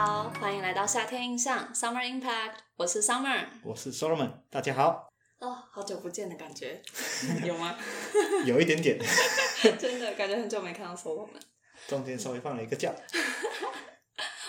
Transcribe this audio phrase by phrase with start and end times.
[0.00, 3.46] 好，欢迎来到夏天印象 Summer Impact，我是 Summer。
[3.64, 5.08] 我是 Solomon，大家好，
[5.40, 6.80] 哦，好久不见的感觉，
[7.44, 7.76] 有吗？
[8.46, 8.96] 有一点点，
[9.76, 11.40] 真的感觉很久没看到 Solomon。
[11.88, 12.94] 中间稍微放了一个假。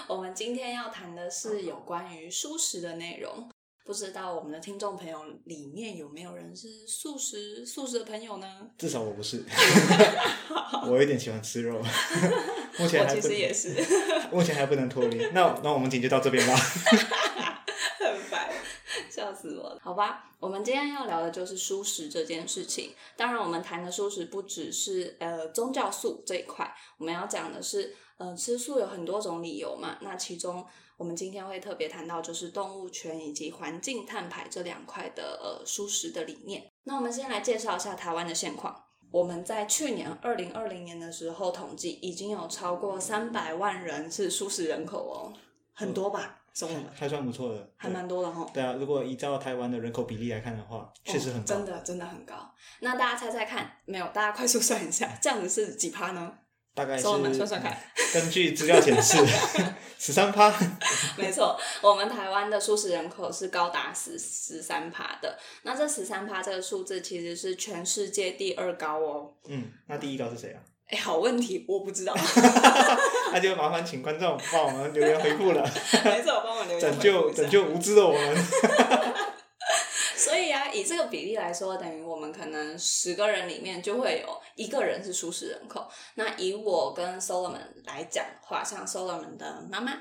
[0.07, 3.49] 我们今天要谈的是有关于舒适的内容。
[3.89, 8.47] 不知道我们的听众朋友里面有没有人是素食素食的朋友呢？
[8.77, 9.43] 至少我不是，
[10.87, 11.81] 我有点喜欢吃肉，
[12.77, 13.73] 目前我其还不实也是，
[14.31, 15.17] 目前还不能脱离。
[15.33, 16.55] 那那我们今天就到这边吧。
[16.55, 18.47] 很烦，
[19.09, 19.79] 笑死我了。
[19.81, 22.93] 好吧，我们今天要聊的就是素食这件事情。
[23.17, 29.97] 当然，我们谈的素食不只是呃宗教素这一块，我们要讲的是呃吃素有很多种理由嘛。
[30.01, 30.63] 那其中
[30.99, 36.69] 我们今天会特别谈到就是动物权以及环境碳排这两块的呃素食的理念。
[36.83, 38.83] 那我们先来介绍一下台湾的现况。
[39.09, 45.33] 我们在去年二零二零年的时候统计，已经有超过三百万人是素食人口哦，
[45.73, 46.41] 很多吧？
[46.53, 48.45] 中文还算不错的，还蛮多的哈。
[48.53, 51.41] 对啊，如果依照台湾的人口比例来看的话，确实很高。
[51.41, 52.53] 哦真的真的很高。
[52.81, 54.05] 那大家猜猜看，没有？
[54.07, 56.33] 大家快速算一下，这样子是几趴呢？
[56.79, 57.77] 大概是我们算算看。
[58.13, 59.17] 根据资料显示，
[59.99, 60.49] 十三趴。
[61.17, 65.37] 没错，我们台湾的素食人口是高达十十三趴的。
[65.63, 69.33] 那这十三趴这个数字其实是全世界第二高哦。
[69.47, 70.59] 嗯，那第一高是谁啊？
[70.89, 72.15] 哎，好问题，我不知道。
[73.31, 75.61] 那就麻烦请观众帮我们留言回复了，
[76.03, 78.35] 没错，帮我留言拯救拯救无知的我们。
[80.89, 85.87] 这个比例来说，等于我们可能十个人里面就会有一个人是素食人口。
[86.15, 89.93] 那以我跟 Solomon 来讲的话，像 Solomon 的妈妈，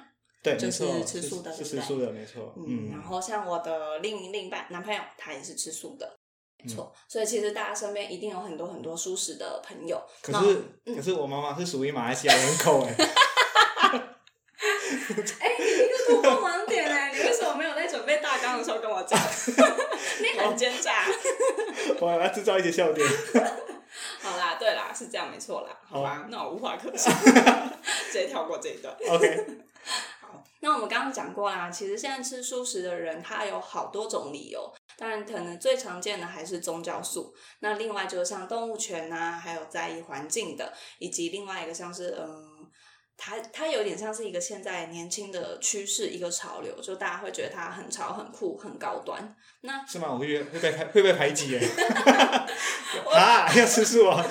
[0.42, 2.54] 对，就是吃素的是是吃素的，没错。
[2.56, 6.18] 嗯，然嗯，后像我的另另一半男朋友，他也是吃素的，
[6.64, 6.90] 没错。
[7.06, 10.02] 所以其实大家身边一定有很多很多素食的朋友。
[10.22, 12.94] 可是可是我妈妈是属于马来西亚人口哎。
[15.40, 19.18] 哎、你一个突破盲点哎，你为什么没有在准备大纲的时候跟我讲？
[20.20, 21.04] 你很奸诈。
[22.00, 23.06] 我要制造一些笑点。
[24.20, 27.12] 好啦，对啦，是这样没错啦，好吧，那我无话可说，
[28.10, 28.94] 直接跳过这一段。
[29.08, 29.46] OK，
[30.20, 34.72] 好，那我们刚刚讲过啦，其实现在吃素食的人，他有好多种理由。
[34.96, 37.32] 当然，可能最常见的还是宗教素。
[37.60, 42.47] 那另外就是像动物权啊，还有在意环境的，以及另外一个像是嗯，
[43.20, 49.36] 它它有点像是一个现在年轻的趋势，一个潮流，就大家会觉得它很潮、很酷、很高端。
[49.62, 50.12] 那是吗？
[50.12, 51.60] 我会会被排会被排挤耶。
[53.12, 54.24] 啊，要吃素 啊？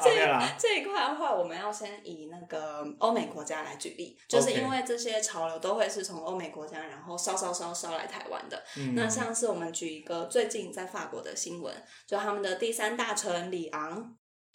[0.00, 0.54] 这没有啦。
[0.58, 8.62] 这一块的话，我们要先以那个欧美国家来举例，就是因为这些潮流都会是从欧美国家，然后烧烧烧烧来台湾的。
[8.76, 11.74] 嗯那上次我们举一个最近在法国的新闻，
[12.06, 14.14] 就他们的第三大臣里昂，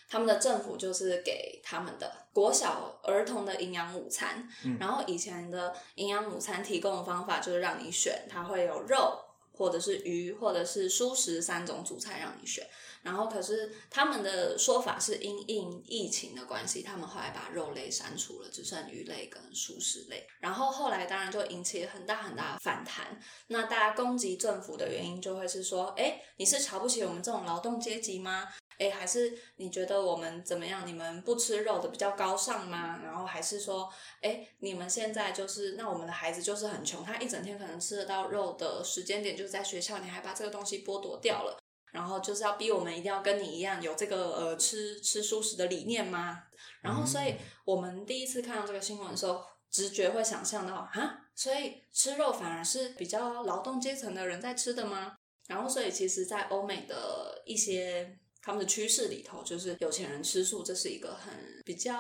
[0.10, 9.20] 他们的政府就是给他们的国小儿童的营养午餐，嗯然后以前的营养午餐提供的方法就是让你选，它会有肉。
[9.56, 12.68] 或者是鱼，或者是蔬食三种主菜让你选，
[13.04, 20.28] 然后可是他们的说法是因应疫情的关系，他们后来把肉类删除了，只剩鱼类跟蔬食类。
[20.40, 23.20] 然后后来当然就引起很大很大的反弹。
[23.46, 28.48] 那大家攻击政府的原因就会是说，哎，你是瞧不起我们这种劳动阶级吗？
[28.80, 30.86] 哎，还是你觉得我们怎么样？
[30.86, 33.00] 你们不吃肉的比较高尚吗？
[33.04, 33.92] 然后还是说，
[34.22, 41.58] 哎，你们现在就是那我们的孩子就是很穷，他一整天可能吃得到肉的时间点就是在学校，你还把这个东西剥夺掉了。
[41.92, 46.42] 然后就是要逼我们一定要跟你一样有这个呃吃吃素食的理念吗？
[46.82, 47.36] 然后所以
[47.66, 55.16] 我们第一次看到这个新闻的时候，直觉会想象到啊，所以吃肉反而是比较劳动阶层的人在吃的吗？
[55.48, 61.34] 然后所以其实，在欧美的一些他们的趋势里头，就是有钱人吃素，这是一个很
[61.64, 61.98] 比较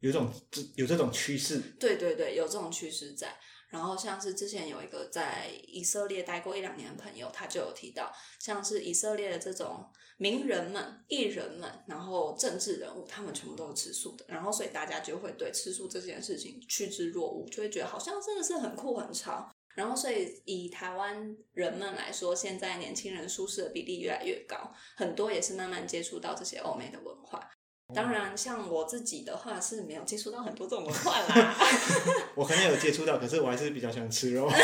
[0.00, 0.30] 有种
[0.74, 1.60] 有这种趋势。
[1.78, 3.38] 对对对，有这种趋势在。
[3.70, 8.10] 然后像是之前有一个在以色列待过一两年的朋友，他就有提到，
[8.40, 9.86] 像是以色列的这种
[10.16, 14.24] 名人们、艺人们，然后政治人物，他们全部都是吃素的。
[14.26, 19.48] 然后所以大家就会对吃素这件事情趋之若鹜，就会觉得好像真的是很酷很潮。
[19.78, 27.48] 然后所以以台湾人们来说，现在年轻人素食的比例越来越高，很多也是慢慢接触到这些欧美的文化。
[27.94, 31.56] 当然，像我自己的话是没有接触到很多这种文化啦。
[32.34, 34.50] 我可能有接触到，可是我还是比较喜欢吃肉。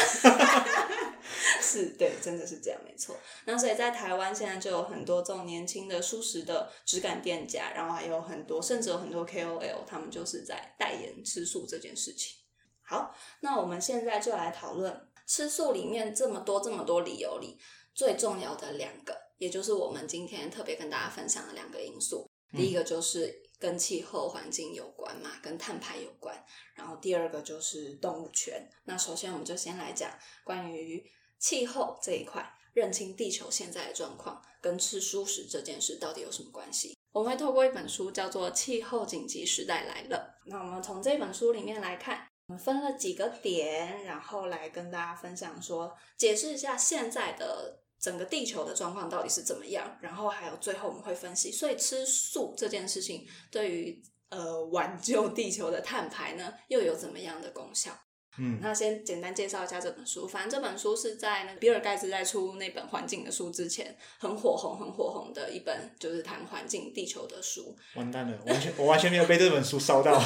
[1.62, 3.16] 是对，真的是这样，没错。
[3.44, 12.36] 那所以在台湾现在就有很多这种年轻的素食的质感店家，然后还有很多，甚至有很多 KOL，他们就是在代言吃素这件事情。
[12.86, 17.58] 好，那我们现在就来讨论吃素里面这么多这么多理由里
[17.94, 22.28] 最重要的两个，也就是我们今天特别跟大家分享的两个因素。
[22.56, 26.44] 第一个就是跟气候环境有关嘛，跟碳排有关。
[26.74, 28.70] 然后第二个就是动物权。
[28.84, 30.10] 那首先我们就先来讲
[30.44, 31.04] 关于
[31.38, 36.96] 气候这一块，认清地球现在的状况跟吃素食这件事到底有什么关系。
[37.12, 40.36] 我们会透过一本书叫做《气候紧急时代来了》。
[40.46, 49.96] 那我们从这本书里面来看，我们分了几个点，然后来跟大家分享说，解释一下现在的整个地球的状况到底是怎么样。
[50.02, 57.98] 然后还有最后我们会分析，所以吃素这件事情对于呃挽救地球的碳排呢，又有怎么样的功效？
[58.38, 60.26] 嗯，那先简单介绍一下这本书。
[60.26, 67.76] 反正这本书是在那个比尔盖茨在出那本环境的书之前，很火红、很火红的一本，就是谈环境、地球的书。
[67.96, 70.20] 完蛋了，完全我完全没有被这本书烧到。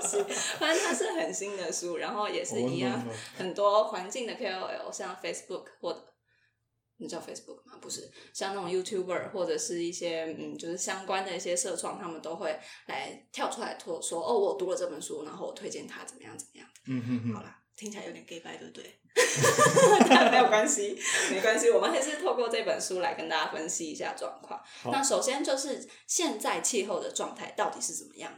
[0.00, 0.22] 是，
[0.58, 3.06] 反正它是很新的书，然后也是一样，
[3.36, 6.04] 很多环境的 KOL，像 Facebook 或者
[6.98, 7.78] 那叫 Facebook 吗？
[7.80, 16.65] 不是，像那种 YouTuber 或者是一些嗯，就是相关的一些社创，他们都会来跳出来托说，哦，我读了这本书，然后我推荐他怎么样怎么样。
[16.86, 18.98] 嗯哼哼，好啦，听起来有点 gay 白，对不对？
[20.08, 20.98] 但没有关系，
[21.30, 24.62] 没关系，我们还是透过这本书来跟大家分析一下状况。
[24.84, 28.32] 那首先就是现在气候的状态到底是怎么样？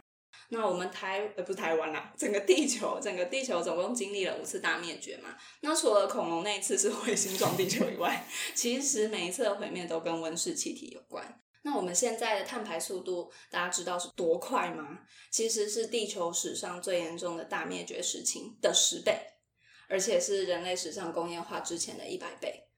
[0.50, 5.36] 那我们台呃不是台湾啦，整个地球，整个地球总共经历了五次大灭绝嘛。
[5.60, 8.24] 那除了恐龙那一次是彗星撞地球以外，
[8.54, 11.40] 其实每一次的毁灭都跟温室气体有关。
[11.62, 15.00] 那我们现在的碳排速度，大家知道是多快吗？
[15.30, 19.18] 其实是地球史上最严重的大灭绝事情的十倍，
[19.88, 22.68] 而且是人类史上工业化之前的一百倍。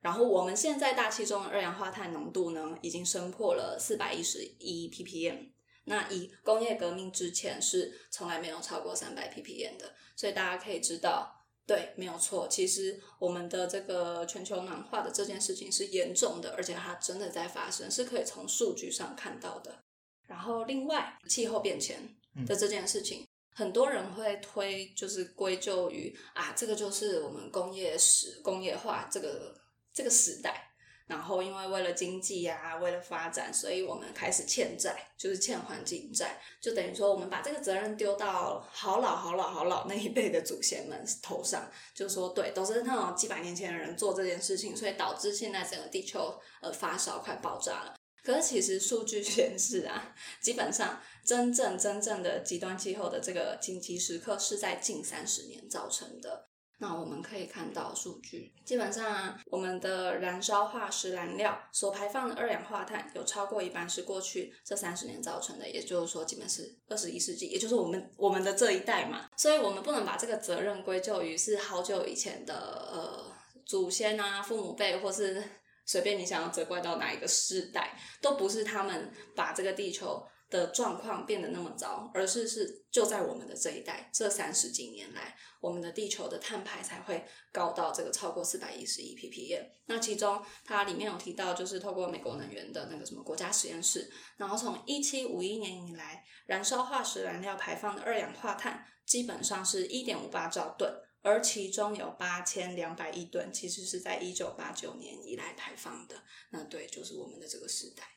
[0.00, 5.52] 然后我们现在大气中的二氧化碳浓度呢，已经升破了四百一十一 ppm。
[5.84, 11.35] 那以工业革命之前是从来没有超过三百 ppm 的，所以大家可以知道。
[11.66, 12.46] 对，没有错。
[12.48, 19.82] 其实我们的这个全球暖化的这件事情是严重的，而且它真的在发生，是可以从数据上看到的。
[20.28, 22.16] 然后，另外气候变迁
[22.46, 29.60] 的这件事情，很多人会推，就是归咎于啊，这个就是我们工业时工业化这个
[29.92, 30.70] 这个时代。
[31.06, 47.94] 然后，因为为了经济呀，为了发展，所以我们开始欠债，就是欠环境债，就等于说我们把这个责任丢到好老好老好老那一辈的祖先们头上，就说对，都是那种几百年前的人做这件事情，所以导致现在整个地球呃发烧快爆炸了。
[48.24, 56.48] 可是其实数据显示啊，基本上真正真正的极端气候的这个紧急时刻是在近三十年造成的。
[56.78, 69.28] 那我们可以看到数据，基本上我们的燃烧化石燃料所排放的二氧化碳有超过一半是过去这三十年造成的，也就是说，基本是二十一世纪，也就是我们我们的这一代嘛。
[69.36, 72.54] 所以，我们不能把这个责任归咎于是好久以前的
[72.92, 73.34] 呃
[73.64, 75.42] 祖先啊、父母辈，或是
[75.86, 80.22] 随便你想要责怪到哪一个世代，都不是他们把这个地球。
[80.48, 89.66] 的状况变得那么糟，而是是就在我们的这一代，这三十几年来，我们的地球的碳排才会高到这个超过四百一十一 ppm。
[89.86, 100.92] 那其中它里面有提到，就是透过美国能源的那个什么国家实验室，然后从一七五一年以来，燃烧化石燃料排放的二氧化碳基本上是一点五八兆吨，
[101.22, 106.14] 而其中有八千两百亿吨其实是在一九八九年以来排放的。
[106.50, 108.15] 那对，就是我们的这个时代。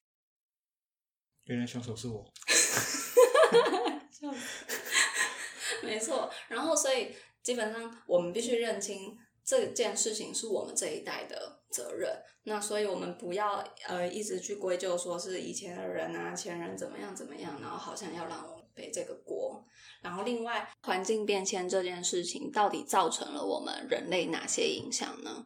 [1.50, 2.24] 原来凶手是我，
[5.82, 6.30] 没错。
[6.48, 12.16] 然后，所以基本上我们必须认清这件事情是我们这一代的责任。
[12.44, 19.66] 那所以我们不要呃一直去归咎说是以前的人啊，前人怎么样怎么样，然后好像要让我们背这个锅。
[20.04, 25.44] 然后，另外环境变迁这件事情到底造成了我们人类哪些影响呢？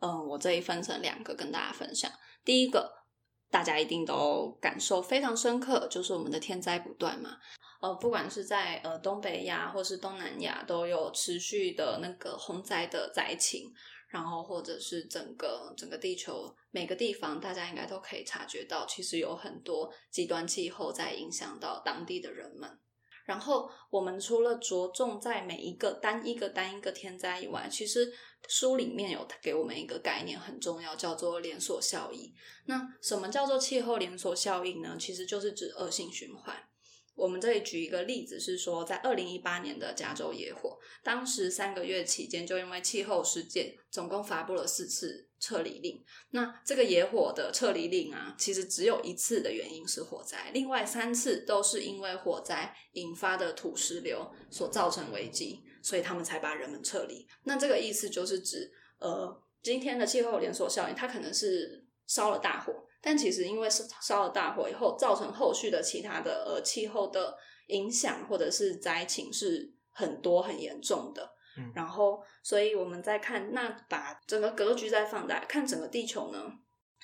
[0.00, 2.10] 嗯，我这里分成两个跟大家分享。
[2.44, 3.03] 第一个。
[3.54, 7.38] 大家一定都感受非常深刻，就是我们的天灾不断嘛。
[7.80, 13.72] 呃，不管是在呃东北亚或是东南亚，都有持续的那个洪灾的灾情，
[14.08, 22.68] 然后或者是整个整个地球每个地方，大家应该都可以察觉到，其实有很多极端气候在影响到当地的人们。
[23.24, 28.12] 然后我们除了着重在每一个单一个单一个天灾以外，其实
[28.48, 32.32] 书里面有给我们一个概念很重要，叫做连锁效应。
[32.66, 34.96] 那什么叫做气候连锁效应呢？
[34.98, 36.54] 其实就是指恶性循环。
[37.14, 45.28] 我们这里举一个例子是说，在二零一八年的加州野火，当时三个月期间就因为气候事件，总共发布了四次。
[45.44, 57.28] 撤离令，那这个野火的撤离令啊，其实只有一次的原因是火灾，另外三次都是因为火灾引发的土石流所造成危机，所以他们才把人们撤离。
[57.42, 62.72] 那这个意思就是指，呃，今天的气候连锁效应，它可能是烧了大火。
[63.02, 67.36] 但其实因为烧烧了大火以后，造成后续的其他的呃气候的
[67.66, 71.33] 影响或者是灾情是很多很严重的。
[71.74, 76.38] 然后，所以我们再看，那把整个格局再放大，看整个地球呢。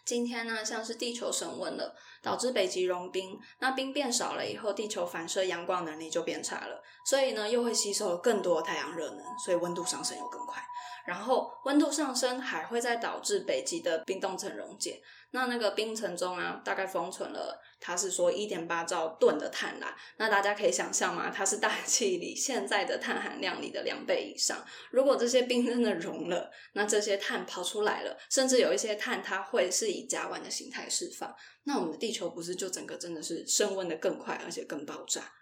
[0.05, 10.61] 今天呢，像是地球升温了，导致北极融冰，那冰变少了以后，地球反射阳光能力就变差了，所以呢，又会吸收更多的太阳热能，所以温度上升又更快。
[11.07, 15.01] 然后温度上升还会再导致北极的冰冻层溶解，
[15.33, 19.97] 那那个冰层中啊，大概封存了，它是说一点八兆吨的碳啦。
[20.17, 21.31] 那大家可以想象吗？
[21.31, 24.65] 它是大气里现在的碳含量里的两倍以上。
[24.91, 31.33] 如果这些冰真的融了，那这些碳跑出来了，甚至有一些碳它会是以甲烷的形态释放，
[31.65, 35.33] 那我们的地球不是就整个真的是升温的更快，而且更爆炸？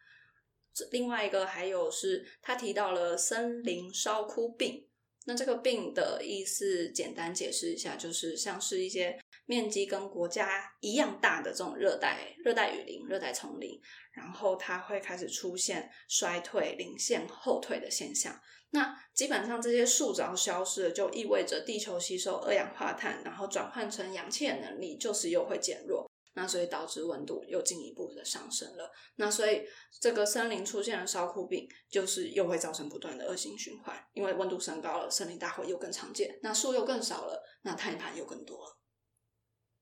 [0.74, 4.84] 这另外一个还有是，他提到了森林烧枯病。
[5.24, 13.80] 那这个病的意思，简单解释一下，就是像是一些面积跟国家一样大的这种热带热带雨林、热带丛林，
[14.12, 18.38] 然后它会开始出现衰退、零线后退的现象。
[18.72, 26.06] 那基本上这些树只要消失了，就意味着地球吸收二氧化碳，然后转换成氧气的能力就是又会减弱。
[26.34, 28.92] 那所以导致温度又进一步的上升了。
[29.16, 29.62] 那所以
[29.98, 38.77] 这个森林出现了烧枯病，就是又会造成不断的恶性循环，因为温度升高了，森林大火又更常见，那树又更少了，那碳盘又更多了。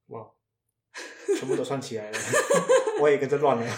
[0.09, 0.31] 哇，
[1.39, 2.19] 全部都串起来了，
[3.01, 3.67] 我也跟着乱了。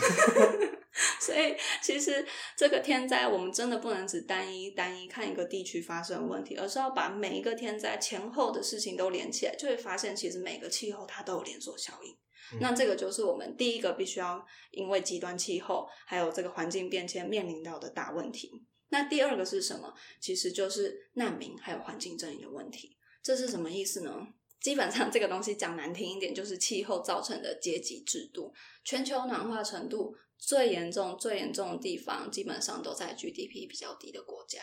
[1.20, 12.12] 所以其实这个天灾，我们真的不能只单一单一看一个地区发生问题，而是要把每一个天灾前后的事情都连起来，就会发现其实每个气候它都有连锁效应。
[12.50, 18.64] 嗯那这个就是我们第一个必须要因为极端气候还有这个环境变迁面临到的大问题。
[18.88, 19.92] 那第二个是什么？
[20.18, 22.96] 其实就是难民还有环境正义的问题。
[23.22, 24.28] 这是什么意思呢？
[24.60, 28.52] 基本上这个东西讲难听一点，就是气候造成的阶级制度。
[28.84, 34.60] 全球暖化程度最严重、最严重的地方，基本上都在 GDP 比较低的国家。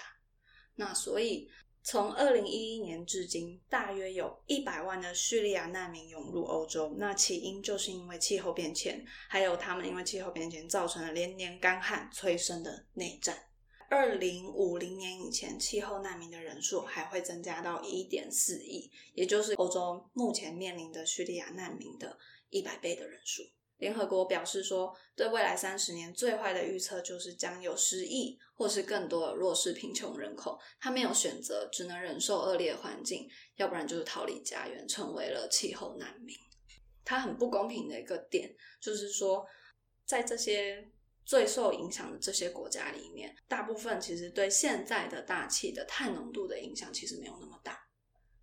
[0.75, 1.49] 那所以
[1.83, 6.95] 从二零一一年至今，大约有一百万的叙利亚难民涌入欧洲。
[6.97, 13.37] 那起因就是因为气候变迁，还有他们因为气候变迁造成了连年干旱催生的内战。
[13.89, 22.17] 二零五零年以前，气候难民的人数还会增加到一点四亿，也就是欧洲目前面临的叙利亚难民的
[22.49, 23.43] 一百倍的人数。
[23.77, 36.33] 联合国表示说，对未来三十年最坏的预测就是将有十亿或是更多的弱势贫穷人口，他没有选择，只能忍受恶劣环境，要不然就是逃离家园，成为了气候难民。
[37.03, 39.45] 它很不公平的一个点就是说，
[40.05, 40.89] 在这些
[41.25, 47.77] 最受影响的这些国家里面，大部分其实对现在的大气的碳浓度的影响其实没有那么大，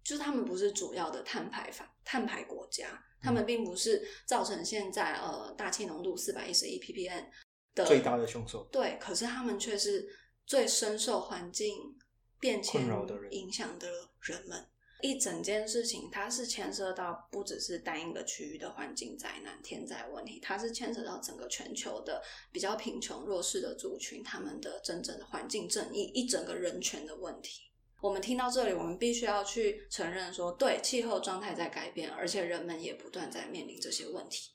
[0.02, 3.02] 就是他们不是主要的碳排放碳排国家。
[3.24, 7.24] 他们并不是造成现在呃大气浓度四百一十一 ppm
[7.72, 8.68] 的最大的凶手。
[8.72, 10.04] 对，可是他们却是
[10.44, 11.96] 最深受环境
[12.40, 12.84] 变迁
[13.30, 13.88] 影响的
[14.20, 14.66] 人们。
[15.02, 27.62] 一整件事情，它是牵涉到不只是单一个区域的环境灾难、天灾问题，它是牵涉到整个全球的比较贫穷、弱势的族群，他们的真正的环境正义、一整个人权的问题。
[28.00, 34.51] 我们听到这里，我们必须要去承认说，对气候状态在改变，而且人们也不断在面临这些问题。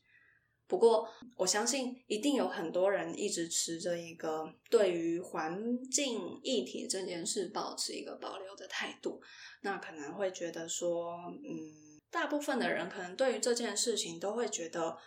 [0.68, 1.08] 不过，
[1.38, 9.22] 我相信一定有很多人一直持着一个对于环境议题这件事保持一个保留的态度。
[9.62, 14.98] 那可能会觉得说，嗯，大部分的人可能对于这件事情都会觉得，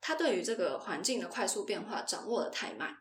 [0.00, 2.92] 他对于这个环境的快速变化掌握的太慢，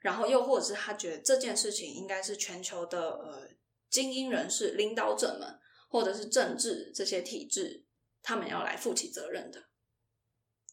[0.00, 3.48] 然后又或者是他觉得这件事情应该是全球的呃
[3.88, 7.84] 精英人士、领导者们，或者是政治这些体制，
[8.20, 9.69] 他们要来负起责任的。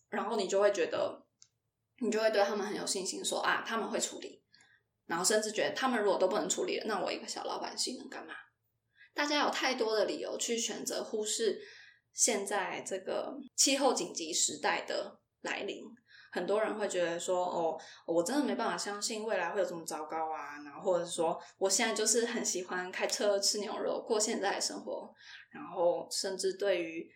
[0.10, 1.26] 然后你就会觉得，
[2.00, 4.44] 你就会对他们很有信心说，啊，他们会处理。
[5.06, 8.34] 然后甚至觉得，他们如果都不能处理了，那我一个小老百姓能干嘛？
[9.14, 11.60] 大家有太多的理由去选择忽视
[12.14, 15.84] 现在这个气候紧急时代的来临。
[16.30, 25.10] 很多人会觉得说，哦，我真的没办法相信未来会有这么糟糕啊，然后或者是说，我现在就是很喜欢开车吃牛肉过现在的生活，
[25.52, 27.10] 然后甚至对于，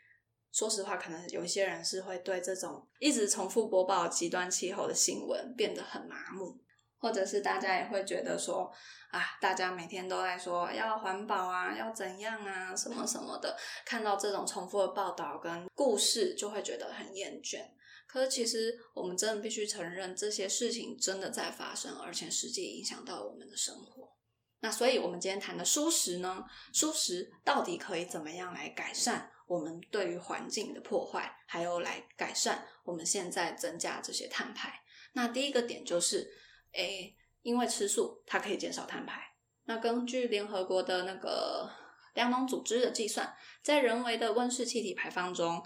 [0.51, 6.60] 说实话，可能有一些人是会对这种一直重复播报极端气候的新闻变得很麻木，
[6.98, 8.72] 或者是大家也会觉得说，
[9.12, 17.60] 啊，大家每天都在说要环保啊，要怎样啊，什么什么的，看到这种重复的报道跟故事，就会觉得很厌倦。
[18.05, 24.12] 可是其实我们真的必须承认，这些事情真的在发生，而且实际影响到我们的生活。
[24.60, 26.43] 那所以，我们今天谈的舒适呢，
[26.74, 34.81] 舒适到底可以怎么样来改善我们对于环境的破坏，还有来改善我们现在增加这些碳排。
[35.12, 36.31] 那第一个点就是，
[36.72, 39.22] 诶，因为吃素，它可以减少碳排。
[39.65, 41.70] 那根据联合国的那个
[42.13, 45.62] 粮农组织的计算，在人为的温室气体排放中，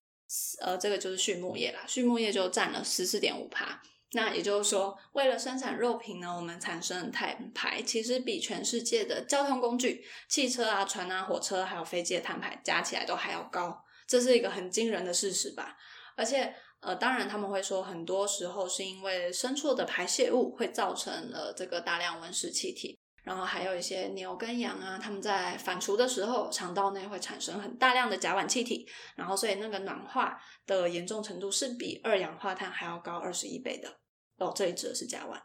[0.61, 3.83] 呃，这个就是畜牧业啦，畜牧业就占了十四点五帕。
[4.15, 15.75] 那也就是说，为了生产肉品呢，我们产生的碳排其实比全世界的交通工具、汽车啊、船啊、火车还有飞机的碳排加起来都还要高，这是一个很惊人的事实吧？
[16.15, 22.97] 而且，呃，当然他们会说，很多时候是因为牲畜的排泄物会造成了这个大量温室气体。
[23.25, 33.91] 然后还有一些牛跟羊啊，他们在反刍的时候，肠道内会产生很大量的甲烷气体，然后所以那个暖化的严重程度是比二氧化碳还要高二十一倍的。
[34.37, 35.41] 哦，这一指的是甲烷。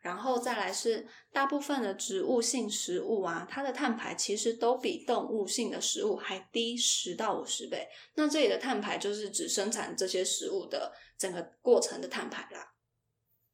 [0.00, 7.88] 然后再来是大部分的植物性食物啊，它的碳排其实都比动物性的食物还低十到五十倍。
[8.14, 12.74] 那这里的碳排就是指生产这些食物的整个过程的碳排啦。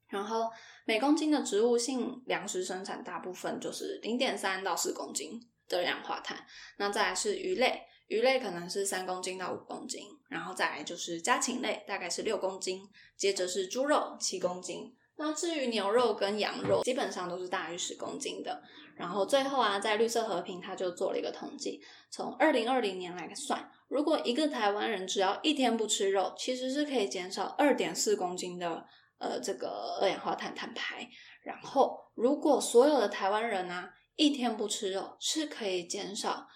[0.08, 0.50] 然后
[0.84, 6.46] 每公斤的植物性粮食生产大部分就是零点三到四公斤的二氧化碳。
[6.76, 10.02] 那再来是鱼类，鱼类可能是三公斤到五公斤。
[10.28, 12.88] 然后再来就是家禽类，大概是六公斤。
[13.16, 14.94] 接着是猪肉七公斤。
[15.16, 18.62] 那至于牛肉跟羊肉，基本上都是大于十公斤的。
[18.96, 21.80] 然后最后啊，在绿色和平，他就做了一个统计，
[22.11, 28.87] 从二零二零年来算，如果一个台湾人只要一天不吃肉，其实是可以减少二点四公斤的。
[29.18, 31.08] 呃，这个二氧化碳碳排，
[31.44, 36.46] 然后如果所有的台湾人啊一天不吃肉，是可以减少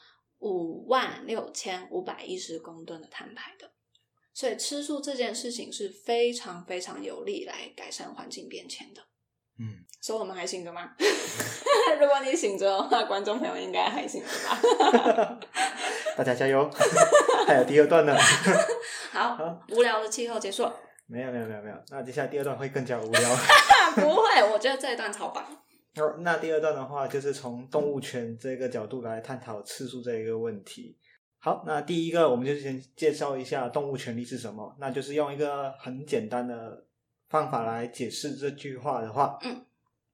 [0.40, 3.71] 五万六千五百一十公吨的碳排的。
[4.35, 9.02] 所以吃素这件事情是非常非常有利来改善环境变迁的。
[9.59, 10.95] 嗯，所以我们还醒着吗？
[12.00, 15.40] 如果你醒着的话，观众朋友应该还醒着吧？
[16.16, 16.71] 大家加油！
[17.49, 18.16] 还有第二段呢。
[19.11, 19.37] 好，
[19.71, 20.71] 无聊的气候结束。
[21.06, 23.36] 没有没有没有没有，那接下来第二段会更加无聊。
[23.97, 25.45] 不会，我觉得这一段超棒。
[25.99, 30.97] 好，那第二段的话，就是从动物权这个角度来探讨次数这一个问题。
[31.41, 34.76] 好，那第一个，我们就先介绍一下动物权利是什么。
[34.78, 36.84] 那就是用一个很简单的
[37.28, 39.65] 方法来解释这句话的话，嗯，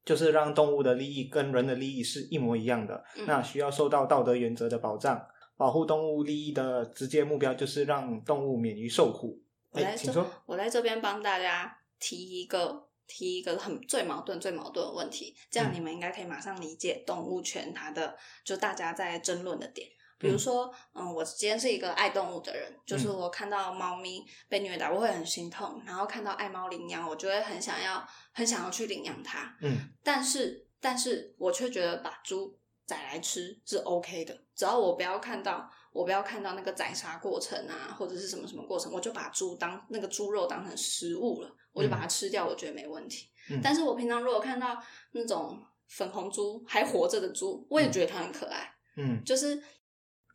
[0.03, 3.03] 就是让动物的利益跟人的利益是一模一样的。
[3.27, 9.41] 那需要受到道德原则的保障，保护动物利益的直接目标就是让动物免于受苦。
[9.71, 19.87] 我在这，我在这边帮大家提一个提一个很最矛盾、最矛盾的问题，这样你们应该可以马上理解动物权它的就大家在争论的点。
[20.17, 29.55] 比如说，嗯，我今天是一个爱动物的人，就是我看到猫咪被虐待，我会很心痛；然后看到爱猫领养，我就会很想要很想要去领养它。
[29.61, 35.69] 嗯，但是但是我却觉得把猪宰来吃是 OK 的，只要我不要看到。
[35.95, 43.29] 我不要看到那个宰杀过程啊，或者是什么什么过程，我就把猪当那个猪肉当成食物了，我就把它吃掉，我觉得没问题。
[43.63, 44.77] 但是我平常如果看到
[45.13, 48.75] 那种粉红猪还活着的猪，我也觉得它很可爱。
[48.97, 49.63] 嗯，就是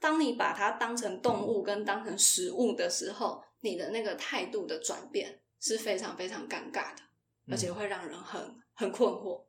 [0.01, 7.03] 当你把它当成动物跟当成食物的时候，你的那个态度的转变是非常非常尴尬的，
[7.51, 9.45] 而且会让人很很困惑。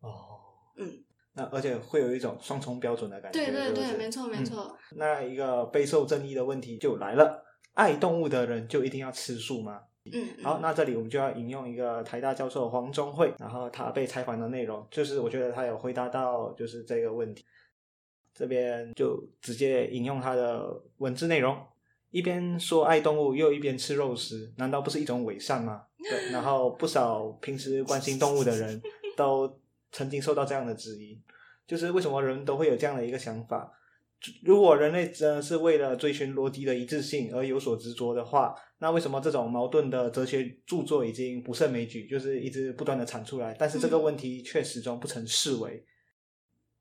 [0.00, 0.40] 哦，
[0.76, 1.04] 嗯。
[1.34, 4.76] 那而且会有一种双重标准的感觉，对对对，没错没错。
[4.96, 7.42] 那一个备受争议的问题就来了：
[7.72, 9.80] 爱动物的人就一定要吃素吗？
[10.12, 10.28] 嗯。
[10.42, 17.42] 好，那这里我们就要引用一个台大教授黄忠惠，然后他被采访的内容，就是我觉得他有回答到就是这个问题。
[18.34, 21.56] 这边就直接引用他的文字内容：
[22.10, 25.84] 一边说爱动物，又一边吃肉食，难道不是一种伪善吗？
[26.10, 26.30] 对。
[26.30, 28.82] 然后不少平时关心动物的人
[29.16, 29.61] 都。
[29.92, 31.20] 曾经受到这样的质疑，
[31.66, 33.72] 就是为什么人都会有这样的一个想法？
[34.44, 45.84] 如果人类真的是为了追寻逻辑的一致性而有所执着的话，那为什么这种矛盾的哲学著作已经不胜枚举，就是一直不断的产出来，但是这个问题却始终不曾视为？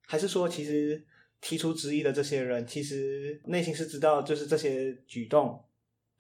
[0.05, 1.03] 还是说，其实
[1.41, 5.63] 提出质疑的这些人，其实内心是知道，就是这些举动。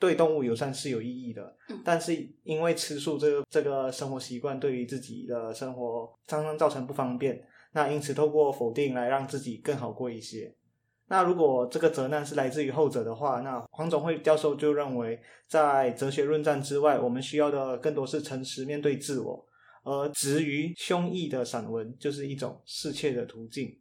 [0.01, 7.39] 对动物友善是有意义的，但是因为吃素这个这个生活习惯对于自己的生活常常造成不方便，
[7.73, 10.51] 那因此透过否定来让自己更好过一些。
[11.07, 19.45] 那如果这个责难是来自于后者的话，那黄总会教授就认为，在哲学论战之外，我们需要的更多是诚实面对自我，
[19.83, 23.77] 而止于胸臆的散文就是一种适切的途径。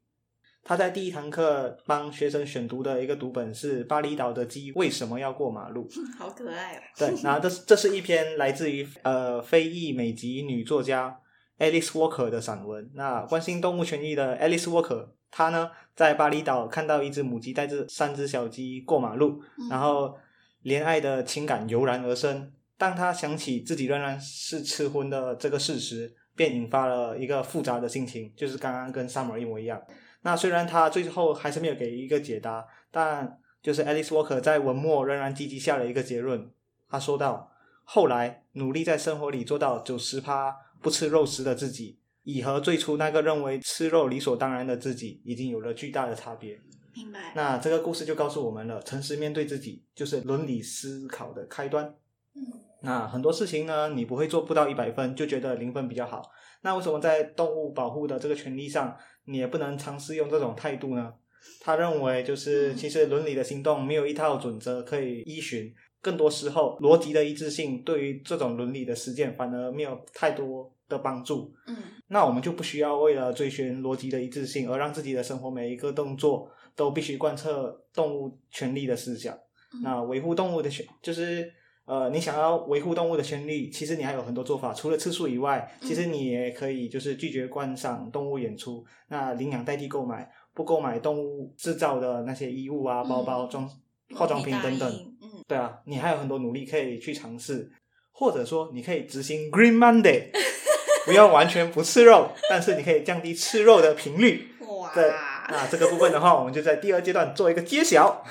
[0.62, 6.80] 他在第一堂课帮学生选读的一个读本是《巴厘岛的鸡为什么要过马路 》，好可爱哦。
[6.96, 11.18] 对，然后这这是一篇来自于呃非裔美籍女作家
[11.58, 12.90] Alice Walker 的散文。
[12.94, 20.14] 那关心动物权益的 Alice Walker，她呢在巴厘岛看到一只母鸡带着三只小鸡过马路，然后
[20.62, 22.52] 怜爱的情感油然而生。
[22.76, 29.80] 当她想起自己仍然是吃荤的这个事实，便引发了一个复杂的心情，就是刚刚跟 Summer 一模一样。
[30.22, 36.50] 那虽然他最后还是没有给一个解答，但就是 Alice Walker 在文末仍然积极下了一个结论。
[36.88, 37.52] 他说道
[37.84, 46.60] ：“后来努力在生活里做到九十趴不吃肉食的自己，已和最初那个认为吃肉理所当然的自己，已经有了巨大的差别。”
[46.92, 47.32] 明白。
[47.36, 51.94] 那这个故事就告诉我们了，诚实面对自己就是伦理思考的开端。
[52.34, 52.42] 嗯，
[52.82, 56.30] 那很多事情呢，你不会做不到一百分，就觉得零分比较好。
[56.62, 58.94] 那为什么在动物保护的这个权利上，
[59.30, 61.14] 你也不能尝试用这种态度呢？
[61.60, 71.54] 他认为，就是其实伦理的行动没有一套准则可以依循，更多时候逻辑的一致性对于这种伦理的实践反而没有太多的帮助。
[71.66, 71.76] 嗯，
[72.08, 79.38] 那我们就不需要为了追寻逻辑的一致性而让自己的生活每一个动作都必须贯彻动物权利的思想。
[79.82, 81.52] 那维护动物的权就是。
[81.90, 84.72] 呃，你想要维护动物的权利，其实你还有很多做法。
[84.72, 93.68] 除了吃素以外，其实你也可以就是拒绝观赏动物演出，那领养代替购买，不购买动物制造的那些衣物啊、包包、装
[94.14, 94.88] 化妆品等等。
[95.20, 97.68] 嗯，对啊，你还有很多努力可以去尝试，
[98.12, 100.26] 或者说你可以执行 Green Monday，
[101.04, 104.46] 不要完全不吃肉， 但是你可以降低吃肉的频率。
[104.60, 105.10] 哇，对，
[105.48, 108.24] 那这个部分的话，我们就在第二阶段做一个揭晓。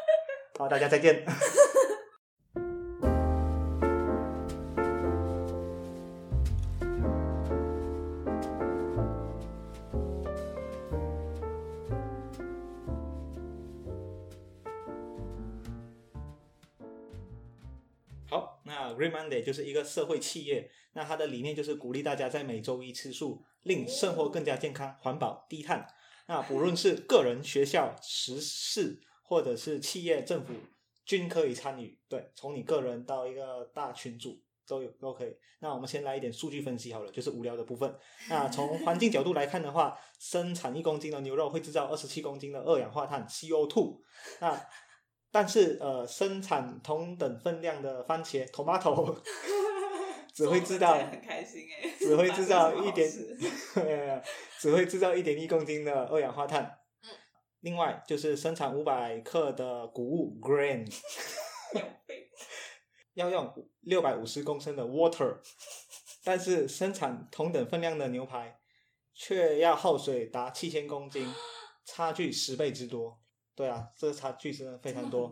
[0.58, 1.22] 好，大家再见。
[18.32, 25.86] 好，那 Remindday 就是一个社会企业，那它的理念就是鼓励大家在每周一吃素，令生活更加健康、环保、低碳。
[26.28, 30.54] 那不论是个人、学校、实事，或者是企业、政府，
[31.04, 31.98] 均可以参与。
[32.08, 35.36] 对，从你个人到一个大群组都有都可以。
[35.58, 37.94] 那我们先来一点数据分析好了，就是无聊的部分。
[38.30, 44.00] 那从环境角度来看的话，生产一公斤的牛肉会制造二十七公斤的二氧化碳 （CO2）。
[44.40, 44.58] 那
[45.32, 49.18] 但是呃，生产同等分量的番茄 （tomato）
[50.34, 54.22] 只会制造很开心哎，只会制造一点发生什么好事，
[54.60, 56.78] 只会制造一点一公斤的二氧化碳。
[57.60, 60.86] 另外就是生产五百克的谷物 （grain）
[63.14, 65.38] 要用六百五十公升的 water，
[66.24, 68.58] 但是生产同等分量的牛排
[69.14, 71.26] 却要耗水达七千公斤，
[71.86, 73.21] 差距十倍之多。
[73.54, 75.30] 对啊，这个差距真的非常多。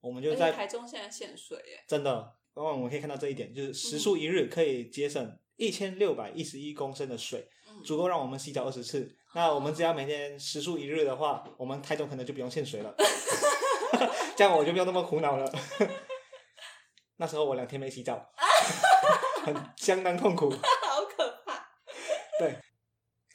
[0.00, 2.12] 我们就在台中现在限水耶，真的，
[2.54, 9.16] 然后我们可以看到这一点，就是时速一日可以节省一千六百一十一公升的水，嗯足够让我们洗澡二十次。
[9.34, 12.94] 那我们只要每天时速一日的话，我们台中可能就不用限水了，
[14.36, 15.52] 这样我就不用那么苦恼了。
[17.18, 18.30] 那时候我两天没洗澡，
[19.44, 20.50] 很相当痛苦。
[20.50, 21.68] 好可怕。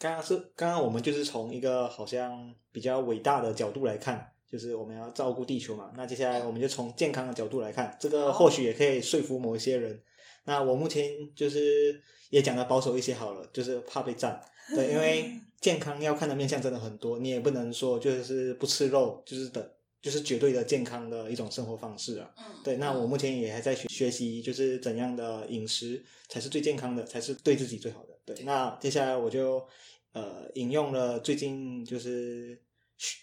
[0.02, 5.92] 刚刚是刚刚我们就是从一个好像比较伟大的角度来看，就是我们要照顾地球嘛。
[5.96, 10.02] 那接下来我们就从健康的角度来看，这个或许也可以说服某一些人。
[10.46, 14.42] 那我目前就是也讲的保守一些好了，就是怕被赞。
[14.76, 22.28] 对，因为健康要看的面相真的很多，你也不能说就是不吃肉就是的，就是绝对的健康的一种生活方式啊。
[22.40, 28.11] 嗯，对，那我目前也还在学学习，就是怎样的饮食才是最健康的，才是对自己最好的。
[28.26, 29.66] 对，那接下来我就
[30.14, 32.60] 呃引用了最近就是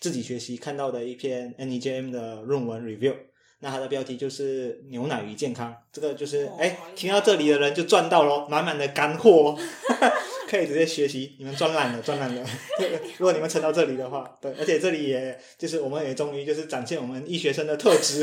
[0.00, 3.14] 自己学习看到的一篇 NEJM 的论文 review。
[3.60, 9.58] 那它的标题就是牛奶与健康，这个就是哎、听到这里的人就赚到咯，满满的干货、哦，
[10.48, 12.46] 可以直接学习，你们赚烂了，赚烂了。
[12.78, 18.22] 对如果你们撑到这里的话，对，而且这里也就是我们也终于就是展现我们医学生的特质，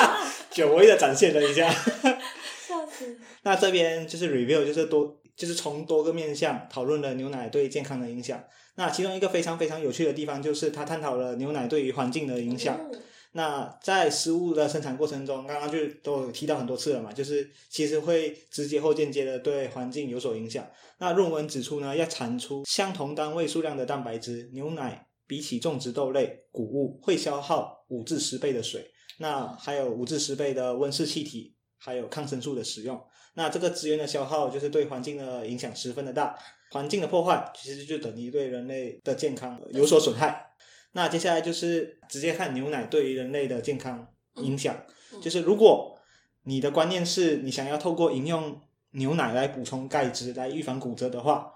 [0.52, 1.70] 久违的展现了一下。
[1.72, 3.18] 笑死。
[3.42, 8.42] 那这边就是 review，就是多就是从多个面向讨论了牛奶对健康的影响。
[8.76, 12.76] 那其中一个非常非常有趣的地方，就是他探讨了牛奶对于环境的影响。
[12.76, 12.90] 哦
[13.36, 20.64] 那在食物的生产过程中，刚刚就都有提到很多次了嘛，就是其实会直接或间接的对环境有所影响。
[20.98, 32.96] 那论文指出呢，要产出相同单位数量的蛋白质，牛奶比起种植豆类、谷物会消耗五至十倍的水，那还有五至十倍的温室气体，还有抗生素的使用。
[33.34, 36.36] 那这个资源的消耗就是对环境的影响十分的大，
[36.70, 40.50] 环境的破坏其实就等于对人类的健康有所损害。
[40.92, 44.74] 那接下来就是直接看牛奶对于人类的健康影响，
[45.12, 45.98] 嗯就是如果
[46.44, 48.60] 你的观念是你想要透过饮用
[48.92, 51.52] 牛奶来补充钙质来预防骨折的话，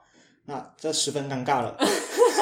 [0.47, 1.77] 那这十分尴尬了。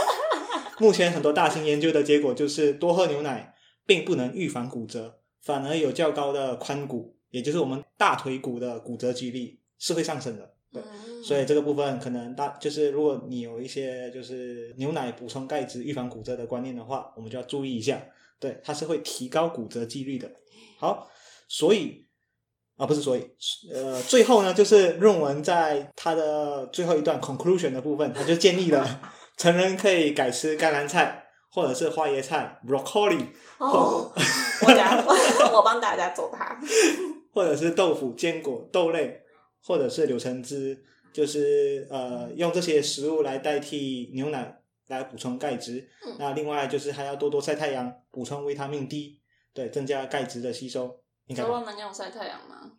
[0.78, 10.54] 目前很多大型研究的结果就是多喝牛奶并不能预防骨折，反而有较高的髋骨，也就是我们大腿骨的骨折几率是会上升的。
[10.72, 18.00] 对，嗯所以这个部分可能大就是如果你有一些就是牛奶补充钙质预防骨折的观念的话，我们就要注意一下。
[18.40, 20.30] 对，它是会提高骨折几率的。
[20.78, 21.06] 好，
[21.46, 22.06] 所以
[22.76, 23.30] 啊不是所以，
[23.70, 29.02] 呃，最后呢就是论文在它的最后一段 conclusion 的部分，它就建议了
[29.36, 33.26] 成人可以改吃甘蓝菜或者是花椰菜 broccoli
[33.58, 34.10] 哦，
[34.66, 35.04] 我家
[35.52, 36.58] 我帮大家做它。
[37.36, 39.20] 或者是豆腐、坚果、豆类，
[39.62, 45.86] 或者是柳橙汁，就是呃用这些食物来代替牛奶来补充钙质。
[46.06, 49.20] 嗯那另外就是还要多多晒太阳，补充维他命 D，
[49.52, 50.98] 对，增加钙质的吸收。
[51.26, 52.72] 应该吧所以我们用晒太阳吗？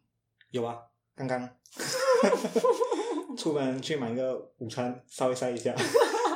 [0.50, 0.80] 有啊，
[1.16, 1.48] 刚刚
[3.38, 5.76] 出门去买个午餐，稍微晒一下。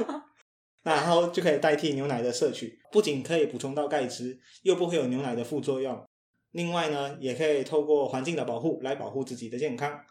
[0.86, 6.07] 那然后就可以代替牛奶的摄取，不仅可以补充到钙质，又不会有牛奶的副作用。
[6.51, 10.03] 另外呢，也可以透过环境的保护来保护自己的健康。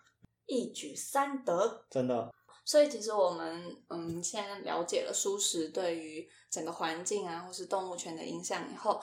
[0.47, 1.87] 一举三得。
[1.91, 2.33] 真的，
[2.65, 9.01] 所以其实我们嗯，现在了解了素食对于整个环境啊，或是动物权的影响以后，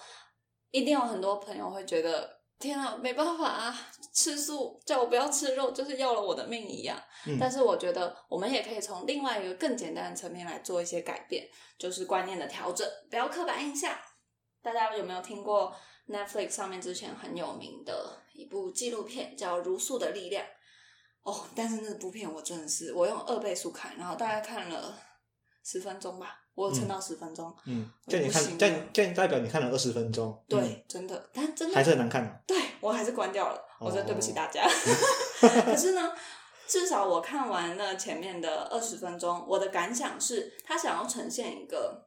[0.72, 3.74] 一定有很多朋友会觉得，天啊，没办法啊，
[4.14, 7.02] 吃素叫我不要吃肉，就是要了我的命一样。
[7.26, 11.48] 嗯但是我觉得我们也可以从另外一个更简单的层面来做一些改变，
[11.78, 13.96] 就是观念的调整，不要刻板印象。
[14.62, 15.74] 大家有没有听过
[16.10, 20.44] Netflix 上面之前很有名的一部纪录片叫《如素的力量》？
[21.24, 24.98] 哦，但是那部片我真的是我用二倍速看，然后大概看了
[25.66, 27.54] 十分钟吧，我有撑到十分钟。
[27.66, 32.44] 嗯，我这样你看，这样这样代表你看了二十分钟，对，嗯真的，但真的还是很难看的。
[32.48, 34.66] 对我还是关掉了，我真的对不起哦大家。
[35.66, 36.14] 可是呢，
[36.66, 42.07] 至少我看完了前面的二十分钟，我的感想是，他想要呈现一个，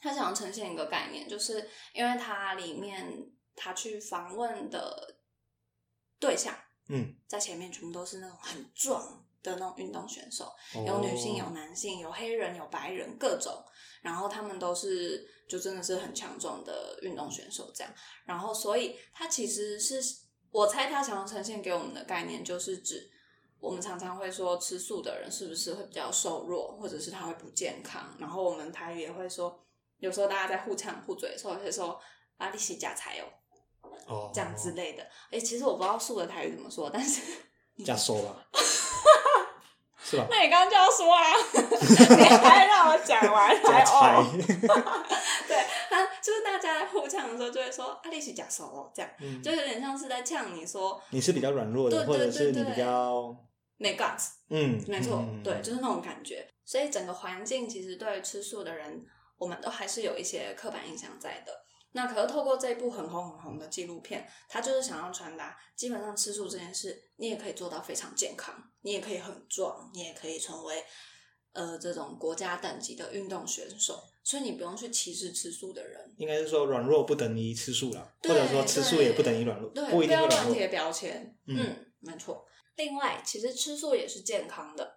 [0.00, 5.16] 他想要呈现一个概念，就是因为他里面他去访问的
[6.18, 6.54] 对象，
[6.88, 13.64] 嗯，在前面全部都是那种很壮的那种运动选手，哦有女性，有男性，有黑人，有白人，各种。
[14.02, 17.92] 然后他们都是就真的是很强壮的运动选手这样。
[18.24, 20.00] 然后所以他其实是
[20.50, 23.10] 我猜他想要呈现给我们的概念，就是指
[23.58, 28.16] 我们常常会说吃素的人是不是会比较瘦弱，或者是他会不健康。
[28.18, 29.62] 然后我们台语也会说，
[30.00, 32.00] 有时候大家在互呛互嘴的时候，会说
[32.36, 33.24] 啊利息假财哦
[34.06, 35.06] 哦，这样之类的。
[35.30, 37.22] 哎，其实我不知道素的台语怎么说，但是。
[37.82, 38.46] 加收了，
[40.04, 40.26] 是吧？
[40.28, 41.32] 那你刚刚就要说啊，
[42.18, 44.26] 你还让我讲完，还加菜哦，，
[45.48, 53.34] 对，他就是大家在互呛的时候就会说啊，利息假手哦，这样嗯就有点像是在呛你说你是比较软弱的，对或者对对对是你比较
[53.78, 56.46] 没 guts，嗯，没错，嗯对，就是那种感觉。
[56.66, 59.06] 所以整个环境其实对吃素的人，
[59.40, 61.52] 我们都还是有一些刻板印象在的。
[61.92, 70.84] 那可是透过这部很红很红的纪录片，它就是想要传达，基本上吃素这件事，你也可以做到非常健康，你也可以很壮，你也可以成为
[71.52, 76.14] 呃这种国家等级的运动选手，所以你不用去歧视吃素的人。
[76.18, 80.50] 应该是说软弱不等于吃素了，或者说吃素也不等于软弱，对，不一定要会软弱。
[80.50, 81.36] 乱贴标签。
[81.46, 82.46] 嗯嗯，没错。
[82.76, 84.94] 另外，其实吃素也是健康的，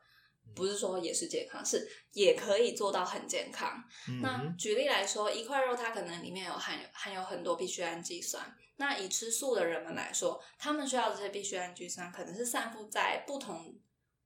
[0.55, 3.83] 不是说也是健康，是也可以做到很健康。
[4.21, 8.55] 那嗯，举例来说，一块肉它可能里面有含有含有很多必需氨基酸。
[8.77, 13.79] 那以吃素的人们来说，他们需要的这些必需氨基酸可能是散布在不同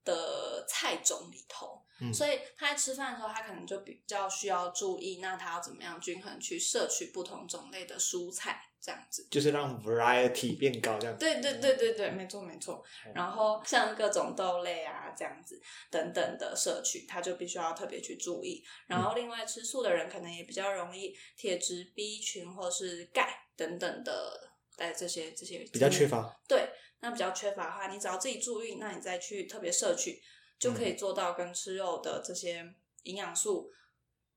[0.04, 1.84] 的菜种里头。
[2.00, 9.28] 嗯所以他在吃饭的时候，他可能就比较需要注意，那他要怎么样均衡去摄取不同种类的蔬菜，这样子。
[9.30, 11.18] 就是让 variety 变高这样。
[11.18, 12.84] 对对对对对，没错没错。
[13.14, 18.64] 然后像各种豆类啊这样子等等的摄取，他就必须要特别去注意。
[18.88, 26.08] 然后另外吃素的人可能也比较容易铁质、B 群或是钙等等的，在这些这些比较缺。
[26.08, 26.40] 乏。
[26.48, 30.22] 对，那比较缺乏的话，你只要自己注意，那你再去特别摄取，
[30.58, 32.64] 就可以做到跟吃肉的这些
[33.04, 33.72] 营养素。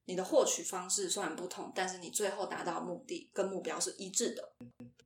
[0.05, 4.53] 你的获取方式虽然不同，但是你最后达到目的跟目标是一致的。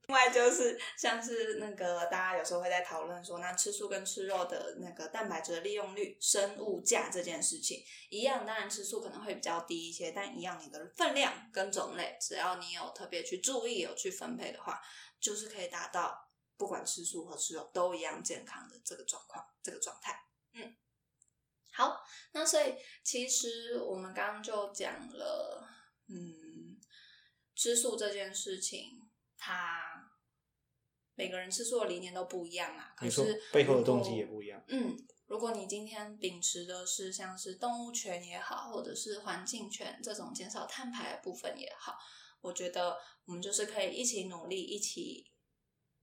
[0.07, 14.79] 另外就是像是那个大家有时候会在讨论说，那吃素跟吃肉的那个蛋白质的利用率、生物价这件事情一样，当然吃素可能会比较低一些，但一样你的分量跟种类，只要你有特别去注意、有去分配的话，
[15.19, 16.29] 就是可以达到
[16.59, 20.23] 不管吃素和吃肉都一样健康的这个状况、这个状态。
[20.53, 20.77] 嗯，
[21.77, 22.01] 好，
[22.33, 25.69] 那所以其实我们刚刚就讲了，
[26.09, 26.79] 嗯，
[27.57, 30.09] 吃素这件事情，它
[31.17, 32.95] 每个人吃素的理念都不一样啊。
[32.97, 34.65] 可是，背后的动机也不一样。
[34.69, 41.99] 嗯，如果你今天秉持的是像是动物权也好，或者是环境权这种减少碳排的部分也好，
[42.41, 45.27] 我觉得我们就是可以一起努力，一起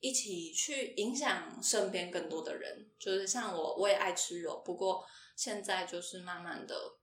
[0.01, 2.91] 一起去影响身边更多的人。
[2.99, 5.05] 就是像我，我也爱吃肉，不过
[5.37, 6.97] 现在就是慢慢的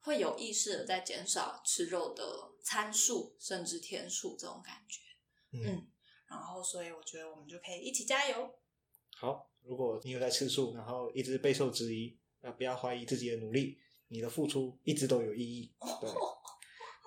[0.00, 2.24] 会有意识的在减少吃肉的
[2.64, 5.00] 参数，甚至天数这种感觉。
[5.52, 5.86] 嗯，
[6.28, 8.50] 然后所以我觉得我们就可以一起加油。
[9.16, 15.74] 好，如果你有在吃素，然后一直备受质疑，那不要怀疑自己的努力，你的付出一直都有意义。
[16.00, 16.10] 对。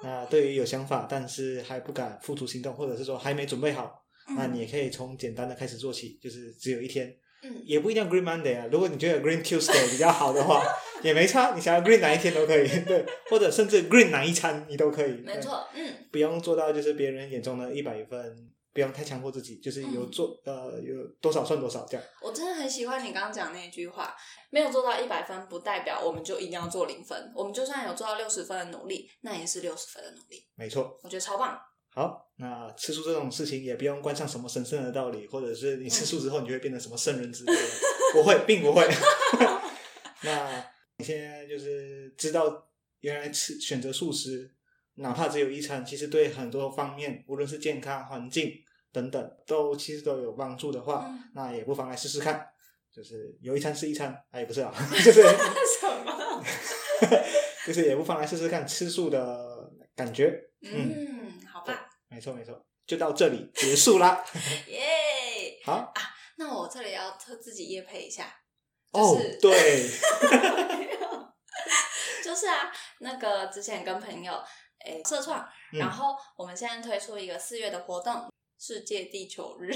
[0.01, 8.67] 那对于有想法但是还不敢付出行动，或者是说还没准备好，那你也可以从简单的开始做起，就是只有一天，嗯，也不一定要 Green Monday 啊。
[8.71, 10.63] 如果你觉得 Green Tuesday 比较好的话，
[11.03, 18.49] 也没差，你想要 Green 哪一天都可以，对，或者甚至 Green 哪一餐你都可以，没错，嗯，不用做到就是别人眼中的一百分。
[18.71, 22.05] 不用太强迫自己，就是有做呃有多少算多少这样。
[22.21, 24.15] 我真的很喜欢你刚刚讲那句话，
[24.51, 27.31] 没有做到一百分，不代表我们就一定要做零分。
[27.35, 30.45] 我们就算有做到六十分的努力，那也是六十分的努力。
[30.55, 31.59] 没错，我觉得超棒。
[31.91, 37.61] 好，那吃素这种事情也不用关上什么神圣的道理，或者是你吃素之后你就会变成什么圣人之类的，
[38.13, 38.87] 不会，并不会。
[40.23, 40.65] 那
[40.97, 44.55] 你现在就是知道，原来吃选择素食。
[44.95, 48.51] 哪怕只有一餐，其实对很多方面，无论是健康、环境
[48.91, 52.45] 等等，都其实都有帮助的话，那也不妨来试试看。
[52.91, 54.73] 就是有一餐是一餐，哎，不是啊，
[55.03, 56.43] 就是什么？
[57.65, 60.37] 就是也不妨来试试看吃素的感觉。
[60.61, 61.18] 嗯。
[62.19, 64.25] 没错没错，就到这里结束啦。
[64.67, 65.57] 耶！
[65.63, 65.93] 好啊，
[66.35, 68.25] 那我这里要特自己夜配一下。
[68.91, 69.89] 哦，对。
[72.21, 74.33] 就是啊，那个之前跟朋友。
[74.85, 78.29] 诶，社创，然后我们现在推出一个四月的活动——
[78.59, 79.73] 世界地球日。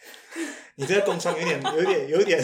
[0.76, 2.42] 你这个工商有点、有点、有点，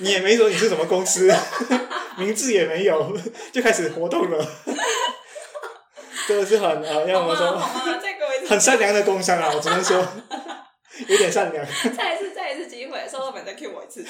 [0.00, 1.30] 你也没说你是什么公司，
[2.18, 3.16] 名字也没有，
[3.52, 4.46] 就开始活动了。
[6.26, 7.58] 真的是很呃，要我们说，
[8.48, 9.96] 很善良的工商啊，我只能说
[11.08, 11.64] 有点善良。
[11.96, 14.04] 再一次，再一次机会，收老板再 Q 我一次。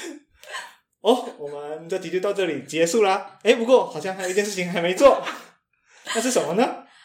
[1.00, 3.38] 哦，我们这题就到这里结束啦。
[3.42, 5.22] 哎，不过好像还有一件事情还没做，
[6.14, 6.64] 那是什么呢？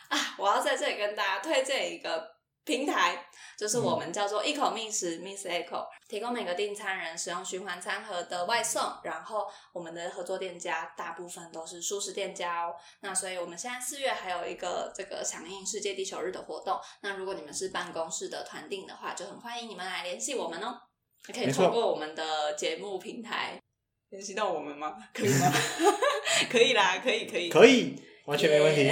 [0.10, 2.24] 啊，我要在这里跟大家推荐一个
[2.66, 3.26] 平台，
[3.62, 8.82] 就是我们叫做一口觅食 Miss Echo，提供每个订餐人使用循环餐盒的外送。
[9.04, 12.74] 然后我们的合作店家大部分都是素食店家哦。
[13.02, 16.76] 那所以我们现在四月还有一个这个响应世界地球日的活动。
[17.02, 20.82] 那如果你们是办公室的团订的话，就很欢迎你们来联系我们哦。
[21.32, 23.60] 可以通过我们的节目平台。
[24.10, 24.98] 联系到我们吗？
[25.14, 25.54] 可以吗？
[26.50, 27.96] 可以啦，可以，可以，可以，
[28.26, 28.92] 完全没问题。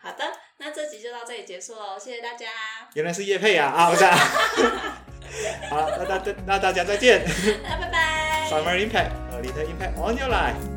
[0.00, 0.41] 好的，那
[0.74, 2.46] 这集就到这里结束喽，谢谢大家。
[2.94, 4.04] 原来是叶佩呀啊，不是。
[5.68, 7.22] 好，那大那大家再见。
[7.62, 8.48] 那 拜拜。
[8.50, 10.71] Summer Impact，呃，Little Impact on your life。